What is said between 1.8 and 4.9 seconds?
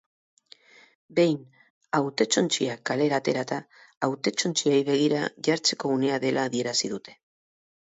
hautetsontziak kalera aterata, hautetsontziei